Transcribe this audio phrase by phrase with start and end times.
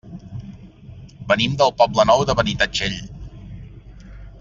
[1.33, 2.99] Venim del Poble Nou de Benitatxell.